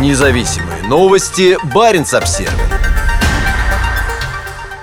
Независимые 0.00 0.82
новости. 0.88 1.56
Барин 1.72 2.02
обсерва 2.02 2.52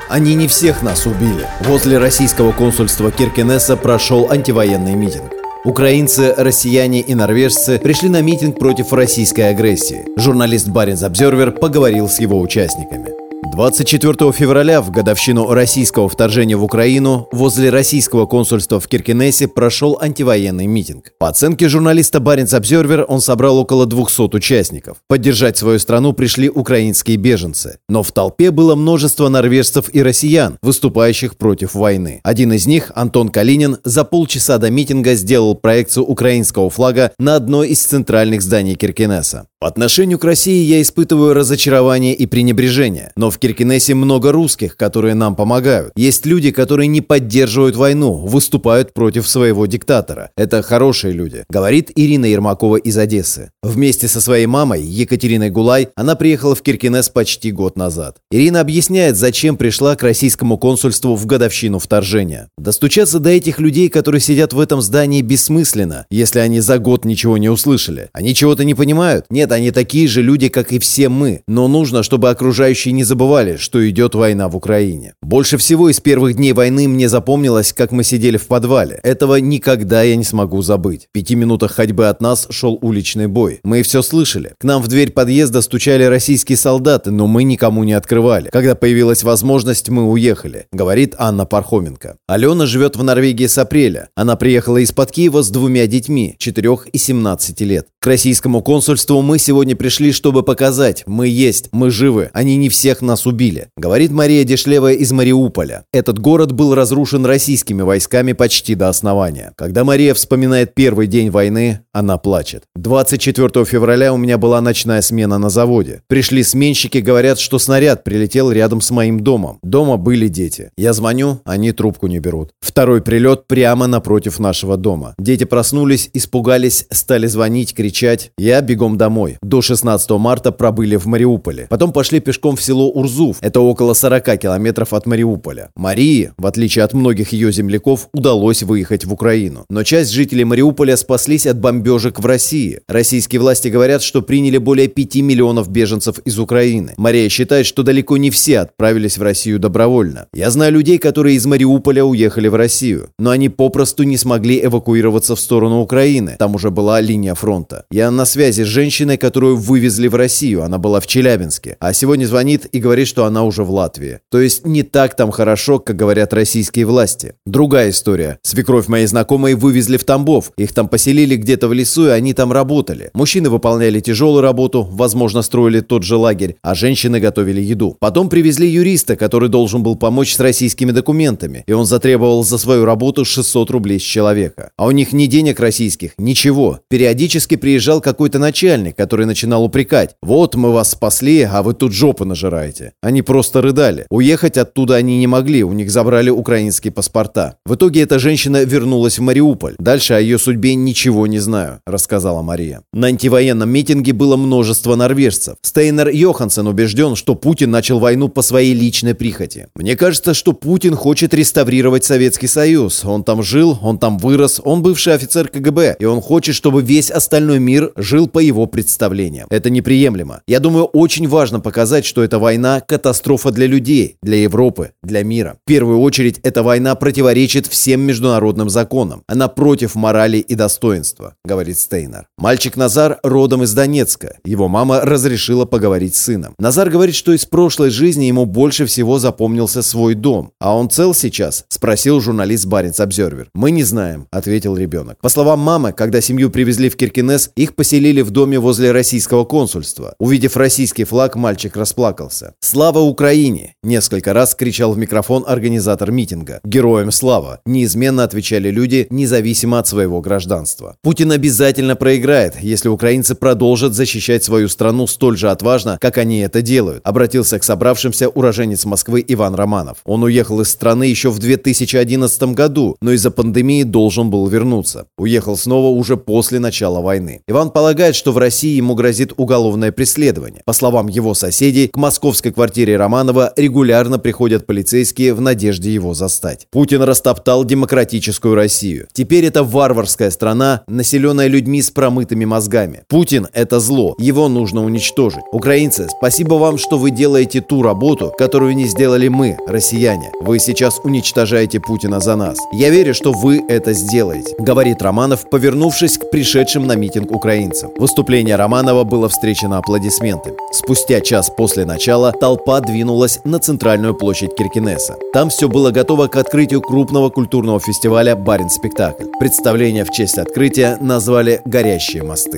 Они 0.07 0.35
не 0.35 0.47
всех 0.47 0.81
нас 0.83 1.05
убили. 1.05 1.45
Возле 1.59 1.97
российского 1.97 2.53
консульства 2.53 3.11
Киркенеса 3.11 3.75
прошел 3.75 4.31
антивоенный 4.31 4.95
митинг. 4.95 5.33
Украинцы, 5.65 6.33
россияне 6.37 7.01
и 7.01 7.13
норвежцы 7.13 7.77
пришли 7.77 8.07
на 8.07 8.21
митинг 8.21 8.57
против 8.57 8.93
российской 8.93 9.49
агрессии. 9.49 10.05
Журналист 10.15 10.69
Баринс 10.69 11.03
Обзервер 11.03 11.51
поговорил 11.51 12.07
с 12.07 12.19
его 12.19 12.39
участниками. 12.39 13.10
24 13.43 14.31
февраля, 14.31 14.81
в 14.81 14.91
годовщину 14.91 15.51
российского 15.51 16.07
вторжения 16.07 16.55
в 16.55 16.63
Украину, 16.63 17.27
возле 17.31 17.71
российского 17.71 18.27
консульства 18.27 18.79
в 18.79 18.87
Киркенесе 18.87 19.47
прошел 19.47 19.97
антивоенный 19.99 20.67
митинг. 20.67 21.11
По 21.17 21.27
оценке 21.29 21.67
журналиста 21.67 22.19
Баренц 22.19 22.53
Обзервер, 22.53 23.03
он 23.07 23.19
собрал 23.19 23.57
около 23.57 23.87
200 23.87 24.35
участников. 24.35 24.97
Поддержать 25.07 25.57
свою 25.57 25.79
страну 25.79 26.13
пришли 26.13 26.49
украинские 26.49 27.17
беженцы. 27.17 27.79
Но 27.89 28.03
в 28.03 28.11
толпе 28.11 28.51
было 28.51 28.75
множество 28.75 29.27
норвежцев 29.27 29.89
и 29.91 30.03
россиян, 30.03 30.59
выступающих 30.61 31.35
против 31.35 31.73
войны. 31.73 32.21
Один 32.23 32.53
из 32.53 32.67
них, 32.67 32.91
Антон 32.93 33.29
Калинин, 33.29 33.77
за 33.83 34.03
полчаса 34.03 34.59
до 34.59 34.69
митинга 34.69 35.15
сделал 35.15 35.55
проекцию 35.55 36.05
украинского 36.05 36.69
флага 36.69 37.11
на 37.17 37.37
одной 37.37 37.69
из 37.69 37.83
центральных 37.83 38.43
зданий 38.43 38.75
Киркенеса. 38.75 39.47
По 39.59 39.67
отношению 39.67 40.19
к 40.19 40.23
России 40.23 40.63
я 40.63 40.81
испытываю 40.81 41.33
разочарование 41.33 42.15
и 42.15 42.25
пренебрежение. 42.27 43.11
Но 43.15 43.30
в 43.31 43.39
Киркинессе 43.39 43.95
много 43.95 44.31
русских, 44.31 44.77
которые 44.77 45.15
нам 45.15 45.35
помогают. 45.35 45.93
Есть 45.95 46.25
люди, 46.25 46.51
которые 46.51 46.87
не 46.87 47.01
поддерживают 47.01 47.75
войну, 47.75 48.13
выступают 48.13 48.93
против 48.93 49.27
своего 49.27 49.65
диктатора. 49.65 50.29
Это 50.37 50.61
хорошие 50.61 51.13
люди, 51.13 51.45
говорит 51.49 51.91
Ирина 51.95 52.25
Ермакова 52.25 52.75
из 52.75 52.97
Одессы. 52.97 53.51
Вместе 53.63 54.07
со 54.07 54.21
своей 54.21 54.45
мамой, 54.45 54.83
Екатериной 54.83 55.49
Гулай, 55.49 55.89
она 55.95 56.15
приехала 56.15 56.53
в 56.53 56.61
Киркинесс 56.61 57.09
почти 57.09 57.51
год 57.51 57.77
назад. 57.77 58.17
Ирина 58.29 58.59
объясняет, 58.59 59.15
зачем 59.15 59.57
пришла 59.57 59.95
к 59.95 60.03
российскому 60.03 60.57
консульству 60.57 61.15
в 61.15 61.25
годовщину 61.25 61.79
вторжения. 61.79 62.49
Достучаться 62.57 63.19
до 63.19 63.29
этих 63.29 63.59
людей, 63.59 63.89
которые 63.89 64.21
сидят 64.21 64.53
в 64.53 64.59
этом 64.59 64.81
здании, 64.81 65.21
бессмысленно, 65.21 66.05
если 66.09 66.39
они 66.39 66.59
за 66.59 66.77
год 66.77 67.05
ничего 67.05 67.37
не 67.37 67.49
услышали. 67.49 68.09
Они 68.13 68.35
чего-то 68.35 68.63
не 68.63 68.75
понимают? 68.75 69.25
Нет, 69.29 69.51
они 69.51 69.71
такие 69.71 70.07
же 70.07 70.21
люди, 70.21 70.49
как 70.49 70.71
и 70.73 70.79
все 70.79 71.09
мы. 71.09 71.43
Но 71.47 71.67
нужно, 71.67 72.03
чтобы 72.03 72.29
окружающие 72.29 72.91
не 72.91 73.03
забывали, 73.03 73.20
что 73.57 73.87
идет 73.89 74.15
война 74.15 74.49
в 74.49 74.55
Украине. 74.55 75.13
Больше 75.21 75.57
всего 75.57 75.89
из 75.89 75.99
первых 75.99 76.35
дней 76.35 76.53
войны 76.53 76.87
мне 76.87 77.07
запомнилось, 77.07 77.71
как 77.71 77.91
мы 77.91 78.03
сидели 78.03 78.37
в 78.37 78.47
подвале. 78.47 78.99
Этого 79.03 79.35
никогда 79.35 80.01
я 80.01 80.15
не 80.15 80.23
смогу 80.23 80.61
забыть. 80.61 81.07
В 81.09 81.13
пяти 81.13 81.35
минутах 81.35 81.71
ходьбы 81.71 82.07
от 82.07 82.19
нас 82.19 82.47
шел 82.49 82.79
уличный 82.81 83.27
бой. 83.27 83.59
Мы 83.63 83.83
все 83.83 84.01
слышали. 84.01 84.53
К 84.59 84.63
нам 84.63 84.81
в 84.81 84.87
дверь 84.87 85.11
подъезда 85.11 85.61
стучали 85.61 86.03
российские 86.03 86.57
солдаты, 86.57 87.11
но 87.11 87.27
мы 87.27 87.43
никому 87.43 87.83
не 87.83 87.93
открывали. 87.93 88.49
Когда 88.49 88.73
появилась 88.73 89.23
возможность, 89.23 89.89
мы 89.89 90.09
уехали, 90.09 90.65
говорит 90.71 91.13
Анна 91.17 91.45
Пархоменко. 91.45 92.17
Алена 92.27 92.65
живет 92.65 92.95
в 92.95 93.03
Норвегии 93.03 93.47
с 93.47 93.57
апреля. 93.57 94.09
Она 94.15 94.35
приехала 94.35 94.77
из-под 94.77 95.11
Киева 95.11 95.43
с 95.43 95.49
двумя 95.49 95.85
детьми, 95.85 96.35
4 96.39 96.69
и 96.91 96.97
17 96.97 97.61
лет. 97.61 97.87
К 98.03 98.07
российскому 98.07 98.63
консульству 98.63 99.21
мы 99.21 99.37
сегодня 99.37 99.75
пришли, 99.75 100.11
чтобы 100.11 100.41
показать, 100.41 101.03
мы 101.05 101.27
есть, 101.27 101.69
мы 101.71 101.91
живы, 101.91 102.31
они 102.33 102.55
не 102.55 102.67
всех 102.67 103.03
нас 103.03 103.27
убили, 103.27 103.67
говорит 103.77 104.09
Мария 104.09 104.43
Дешлева 104.43 104.91
из 104.93 105.11
Мариуполя. 105.11 105.85
Этот 105.93 106.17
город 106.17 106.51
был 106.51 106.73
разрушен 106.73 107.27
российскими 107.27 107.83
войсками 107.83 108.33
почти 108.33 108.73
до 108.73 108.89
основания. 108.89 109.53
Когда 109.55 109.83
Мария 109.83 110.15
вспоминает 110.15 110.73
первый 110.73 111.05
день 111.05 111.29
войны, 111.29 111.81
она 111.93 112.17
плачет. 112.17 112.63
24 112.75 113.65
февраля 113.65 114.13
у 114.13 114.17
меня 114.17 114.37
была 114.37 114.61
ночная 114.61 115.01
смена 115.01 115.37
на 115.37 115.49
заводе. 115.49 116.01
Пришли 116.07 116.43
сменщики, 116.43 116.99
говорят, 116.99 117.39
что 117.39 117.59
снаряд 117.59 118.03
прилетел 118.03 118.51
рядом 118.51 118.81
с 118.81 118.91
моим 118.91 119.19
домом. 119.19 119.59
Дома 119.61 119.97
были 119.97 120.27
дети. 120.27 120.71
Я 120.77 120.93
звоню, 120.93 121.39
они 121.45 121.71
трубку 121.71 122.07
не 122.07 122.19
берут. 122.19 122.51
Второй 122.61 123.01
прилет 123.01 123.47
прямо 123.47 123.87
напротив 123.87 124.39
нашего 124.39 124.77
дома. 124.77 125.15
Дети 125.19 125.43
проснулись, 125.43 126.09
испугались, 126.13 126.85
стали 126.91 127.27
звонить, 127.27 127.73
кричать. 127.73 128.31
Я 128.37 128.61
бегом 128.61 128.97
домой. 128.97 129.37
До 129.41 129.61
16 129.61 130.09
марта 130.11 130.51
пробыли 130.51 130.95
в 130.95 131.07
Мариуполе. 131.07 131.67
Потом 131.69 131.91
пошли 131.91 132.19
пешком 132.19 132.55
в 132.55 132.61
село 132.61 132.89
Урзув. 132.89 133.37
Это 133.41 133.59
около 133.59 133.93
40 133.93 134.39
километров 134.39 134.93
от 134.93 135.05
Мариуполя. 135.05 135.69
Марии, 135.75 136.31
в 136.37 136.45
отличие 136.45 136.85
от 136.85 136.93
многих 136.93 137.33
ее 137.33 137.51
земляков, 137.51 138.07
удалось 138.13 138.63
выехать 138.63 139.05
в 139.05 139.13
Украину. 139.13 139.65
Но 139.69 139.83
часть 139.83 140.11
жителей 140.11 140.45
Мариуполя 140.45 140.95
спаслись 140.95 141.45
от 141.45 141.59
бомбежек 141.81 142.19
в 142.19 142.25
России. 142.25 142.79
Российские 142.87 143.41
власти 143.41 143.67
говорят, 143.67 144.03
что 144.03 144.21
приняли 144.21 144.57
более 144.57 144.87
5 144.87 145.15
миллионов 145.17 145.69
беженцев 145.69 146.19
из 146.19 146.37
Украины. 146.37 146.93
Мария 146.97 147.27
считает, 147.29 147.65
что 147.65 147.83
далеко 147.83 148.17
не 148.17 148.29
все 148.29 148.59
отправились 148.59 149.17
в 149.17 149.23
Россию 149.23 149.59
добровольно. 149.59 150.27
Я 150.33 150.51
знаю 150.51 150.73
людей, 150.73 150.97
которые 150.99 151.35
из 151.35 151.45
Мариуполя 151.45 152.03
уехали 152.03 152.47
в 152.47 152.55
Россию, 152.55 153.09
но 153.17 153.31
они 153.31 153.49
попросту 153.49 154.03
не 154.03 154.17
смогли 154.17 154.63
эвакуироваться 154.63 155.35
в 155.35 155.39
сторону 155.39 155.81
Украины. 155.81 156.35
Там 156.37 156.55
уже 156.55 156.69
была 156.69 157.01
линия 157.01 157.33
фронта. 157.33 157.85
Я 157.91 158.11
на 158.11 158.25
связи 158.25 158.63
с 158.63 158.67
женщиной, 158.67 159.17
которую 159.17 159.57
вывезли 159.57 160.07
в 160.07 160.15
Россию. 160.15 160.63
Она 160.63 160.77
была 160.77 160.99
в 160.99 161.07
Челябинске. 161.07 161.77
А 161.79 161.93
сегодня 161.93 162.25
звонит 162.25 162.67
и 162.71 162.79
говорит, 162.79 163.07
что 163.07 163.25
она 163.25 163.43
уже 163.43 163.63
в 163.63 163.71
Латвии. 163.71 164.19
То 164.29 164.39
есть 164.39 164.65
не 164.65 164.83
так 164.83 165.15
там 165.15 165.31
хорошо, 165.31 165.79
как 165.79 165.95
говорят 165.95 166.33
российские 166.33 166.85
власти. 166.85 167.33
Другая 167.45 167.89
история. 167.89 168.39
Свекровь 168.43 168.87
моей 168.87 169.07
знакомой 169.07 169.55
вывезли 169.55 169.97
в 169.97 170.03
Тамбов. 170.03 170.51
Их 170.57 170.73
там 170.73 170.87
поселили 170.87 171.35
где-то 171.35 171.70
в 171.71 171.73
лесу, 171.73 172.07
и 172.07 172.09
они 172.09 172.33
там 172.33 172.51
работали. 172.51 173.11
Мужчины 173.13 173.49
выполняли 173.49 174.01
тяжелую 174.01 174.41
работу, 174.41 174.87
возможно, 174.91 175.41
строили 175.41 175.79
тот 175.79 176.03
же 176.03 176.17
лагерь, 176.17 176.57
а 176.61 176.75
женщины 176.75 177.21
готовили 177.21 177.61
еду. 177.61 177.95
Потом 177.99 178.27
привезли 178.27 178.67
юриста, 178.67 179.15
который 179.15 179.47
должен 179.47 179.81
был 179.81 179.95
помочь 179.95 180.35
с 180.35 180.39
российскими 180.39 180.91
документами, 180.91 181.63
и 181.65 181.71
он 181.71 181.85
затребовал 181.85 182.43
за 182.43 182.57
свою 182.57 182.83
работу 182.83 183.23
600 183.23 183.71
рублей 183.71 183.99
с 183.99 184.03
человека. 184.03 184.71
А 184.77 184.85
у 184.85 184.91
них 184.91 185.13
ни 185.13 185.27
денег 185.27 185.61
российских, 185.61 186.11
ничего. 186.17 186.79
Периодически 186.89 187.55
приезжал 187.55 188.01
какой-то 188.01 188.37
начальник, 188.37 188.97
который 188.97 189.25
начинал 189.25 189.63
упрекать. 189.63 190.15
«Вот 190.21 190.55
мы 190.55 190.73
вас 190.73 190.91
спасли, 190.91 191.43
а 191.43 191.63
вы 191.63 191.73
тут 191.73 191.93
жопы 191.93 192.25
нажираете». 192.25 192.91
Они 193.01 193.21
просто 193.21 193.61
рыдали. 193.61 194.05
Уехать 194.09 194.57
оттуда 194.57 194.95
они 194.95 195.19
не 195.19 195.27
могли, 195.27 195.63
у 195.63 195.71
них 195.71 195.89
забрали 195.89 196.29
украинские 196.29 196.91
паспорта. 196.91 197.55
В 197.65 197.75
итоге 197.75 198.01
эта 198.01 198.19
женщина 198.19 198.65
вернулась 198.65 199.19
в 199.19 199.21
Мариуполь. 199.21 199.75
Дальше 199.79 200.15
о 200.15 200.19
ее 200.19 200.37
судьбе 200.37 200.75
ничего 200.75 201.27
не 201.27 201.39
знаю, 201.39 201.60
рассказала 201.85 202.41
Мария. 202.41 202.81
На 202.93 203.07
антивоенном 203.07 203.69
митинге 203.69 204.13
было 204.13 204.37
множество 204.37 204.95
норвежцев. 204.95 205.55
Стейнер 205.61 206.09
Йоханссон 206.09 206.67
убежден, 206.67 207.15
что 207.15 207.35
Путин 207.35 207.71
начал 207.71 207.99
войну 207.99 208.29
по 208.29 208.41
своей 208.41 208.73
личной 208.73 209.15
прихоти. 209.15 209.67
Мне 209.75 209.95
кажется, 209.95 210.33
что 210.33 210.53
Путин 210.53 210.95
хочет 210.95 211.33
реставрировать 211.33 212.05
Советский 212.05 212.47
Союз. 212.47 213.05
Он 213.05 213.23
там 213.23 213.43
жил, 213.43 213.77
он 213.81 213.97
там 213.97 214.17
вырос, 214.17 214.61
он 214.63 214.81
бывший 214.81 215.13
офицер 215.13 215.47
КГБ, 215.47 215.97
и 215.99 216.05
он 216.05 216.21
хочет, 216.21 216.55
чтобы 216.55 216.81
весь 216.81 217.11
остальной 217.11 217.59
мир 217.59 217.91
жил 217.95 218.27
по 218.27 218.39
его 218.39 218.65
представлениям. 218.65 219.47
Это 219.49 219.69
неприемлемо. 219.69 220.41
Я 220.47 220.59
думаю, 220.59 220.85
очень 220.85 221.27
важно 221.27 221.59
показать, 221.59 222.05
что 222.05 222.23
эта 222.23 222.39
война– 222.39 222.81
катастрофа 222.87 223.51
для 223.51 223.67
людей, 223.67 224.17
для 224.21 224.37
Европы, 224.37 224.91
для 225.03 225.23
мира. 225.23 225.57
В 225.63 225.67
первую 225.67 225.99
очередь, 225.99 226.39
эта 226.43 226.63
война 226.63 226.95
противоречит 226.95 227.67
всем 227.67 228.01
международным 228.01 228.69
законам. 228.69 229.23
Она 229.27 229.47
против 229.47 229.95
морали 229.95 230.37
и 230.37 230.55
достоинства, 230.55 231.35
говорит 231.51 231.77
Стейнер. 231.77 232.27
Мальчик 232.37 232.77
Назар 232.77 233.19
родом 233.23 233.63
из 233.63 233.73
Донецка. 233.73 234.37
Его 234.45 234.69
мама 234.69 235.01
разрешила 235.01 235.65
поговорить 235.65 236.15
с 236.15 236.21
сыном. 236.21 236.55
Назар 236.57 236.89
говорит, 236.89 237.13
что 237.13 237.33
из 237.33 237.45
прошлой 237.45 237.89
жизни 237.89 238.23
ему 238.23 238.45
больше 238.45 238.85
всего 238.85 239.19
запомнился 239.19 239.81
свой 239.81 240.13
дом. 240.15 240.53
А 240.61 240.73
он 240.73 240.89
цел 240.89 241.13
сейчас? 241.13 241.65
Спросил 241.67 242.21
журналист 242.21 242.67
Баренц 242.67 243.01
Обзервер. 243.01 243.49
Мы 243.53 243.71
не 243.71 243.83
знаем, 243.83 244.27
ответил 244.31 244.77
ребенок. 244.77 245.17
По 245.19 245.27
словам 245.27 245.59
мамы, 245.59 245.91
когда 245.91 246.21
семью 246.21 246.49
привезли 246.51 246.89
в 246.89 246.95
Киркинес, 246.95 247.51
их 247.57 247.75
поселили 247.75 248.21
в 248.21 248.29
доме 248.29 248.57
возле 248.57 248.93
российского 248.93 249.43
консульства. 249.43 250.15
Увидев 250.19 250.55
российский 250.55 251.03
флаг, 251.03 251.35
мальчик 251.35 251.75
расплакался. 251.75 252.53
«Слава 252.61 252.99
Украине!»– 252.99 253.75
несколько 253.83 254.31
раз 254.31 254.55
кричал 254.55 254.93
в 254.93 254.97
микрофон 254.97 255.43
организатор 255.45 256.11
митинга. 256.11 256.61
«Героям 256.63 257.11
слава!»– 257.11 257.59
неизменно 257.65 258.23
отвечали 258.23 258.69
люди, 258.71 259.07
независимо 259.09 259.79
от 259.79 259.87
своего 259.87 260.21
гражданства. 260.21 260.95
Путин 261.03 261.33
обязательно 261.41 261.95
проиграет, 261.95 262.61
если 262.61 262.87
украинцы 262.87 263.33
продолжат 263.33 263.95
защищать 263.95 264.43
свою 264.43 264.69
страну 264.69 265.07
столь 265.07 265.37
же 265.37 265.49
отважно, 265.49 265.97
как 265.99 266.19
они 266.19 266.41
это 266.41 266.61
делают, 266.61 267.01
обратился 267.03 267.57
к 267.57 267.63
собравшимся 267.63 268.29
уроженец 268.29 268.85
Москвы 268.85 269.25
Иван 269.27 269.55
Романов. 269.55 269.97
Он 270.05 270.21
уехал 270.21 270.61
из 270.61 270.69
страны 270.69 271.05
еще 271.05 271.31
в 271.31 271.39
2011 271.39 272.43
году, 272.53 272.95
но 273.01 273.11
из-за 273.13 273.31
пандемии 273.31 273.81
должен 273.81 274.29
был 274.29 274.47
вернуться. 274.47 275.07
Уехал 275.17 275.57
снова 275.57 275.87
уже 275.87 276.15
после 276.15 276.59
начала 276.59 277.01
войны. 277.01 277.41
Иван 277.47 277.71
полагает, 277.71 278.15
что 278.15 278.31
в 278.33 278.37
России 278.37 278.75
ему 278.75 278.93
грозит 278.93 279.33
уголовное 279.35 279.91
преследование. 279.91 280.61
По 280.63 280.73
словам 280.73 281.07
его 281.07 281.33
соседей, 281.33 281.87
к 281.87 281.97
московской 281.97 282.51
квартире 282.51 282.97
Романова 282.97 283.51
регулярно 283.57 284.19
приходят 284.19 284.67
полицейские 284.67 285.33
в 285.33 285.41
надежде 285.41 285.91
его 285.91 286.13
застать. 286.13 286.67
Путин 286.69 287.01
растоптал 287.01 287.65
демократическую 287.65 288.53
Россию. 288.53 289.07
Теперь 289.11 289.45
это 289.45 289.63
варварская 289.63 290.29
страна, 290.29 290.83
населенная 290.87 291.30
сотворенное 291.31 291.47
людьми 291.47 291.81
с 291.81 291.89
промытыми 291.91 292.45
мозгами. 292.45 293.03
Путин– 293.07 293.47
это 293.53 293.79
зло, 293.79 294.15
его 294.19 294.49
нужно 294.49 294.83
уничтожить. 294.83 295.43
Украинцы, 295.53 296.07
спасибо 296.17 296.55
вам, 296.55 296.77
что 296.77 296.97
вы 296.97 297.11
делаете 297.11 297.61
ту 297.61 297.81
работу, 297.81 298.33
которую 298.37 298.75
не 298.75 298.85
сделали 298.85 299.29
мы, 299.29 299.57
россияне. 299.67 300.31
Вы 300.41 300.59
сейчас 300.59 300.99
уничтожаете 301.03 301.79
Путина 301.79 302.19
за 302.19 302.35
нас. 302.35 302.57
Я 302.73 302.89
верю, 302.89 303.13
что 303.13 303.31
вы 303.31 303.63
это 303.69 303.93
сделаете, 303.93 304.55
говорит 304.59 305.01
Романов, 305.01 305.49
повернувшись 305.49 306.17
к 306.17 306.29
пришедшим 306.31 306.87
на 306.87 306.95
митинг 306.95 307.31
украинцам. 307.31 307.91
Выступление 307.97 308.57
Романова 308.57 309.03
было 309.03 309.29
встречено 309.29 309.77
аплодисментами. 309.77 310.55
Спустя 310.73 311.21
час 311.21 311.49
после 311.49 311.85
начала 311.85 312.31
толпа 312.31 312.79
двинулась 312.81 313.39
на 313.45 313.59
центральную 313.59 314.15
площадь 314.15 314.55
Киркинесса. 314.55 315.15
Там 315.33 315.49
все 315.49 315.67
было 315.67 315.91
готово 315.91 316.27
к 316.27 316.35
открытию 316.35 316.81
крупного 316.81 317.29
культурного 317.29 317.79
фестиваля 317.79 318.35
«Барин 318.35 318.69
спектакль». 318.69 319.25
Представление 319.39 320.03
в 320.03 320.11
честь 320.11 320.37
открытия 320.37 320.97
назвали 321.21 321.61
«Горящие 321.65 322.23
мосты». 322.23 322.57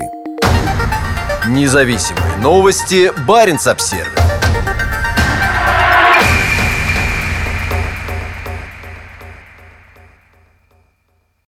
Независимые 1.49 2.37
новости. 2.37 3.11
Барин 3.27 3.59
обсервис 3.65 4.22